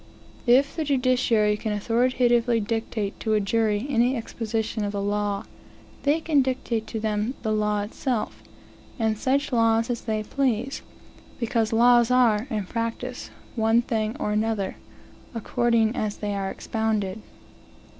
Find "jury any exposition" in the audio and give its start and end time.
3.39-4.83